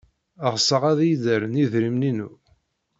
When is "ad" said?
0.91-0.99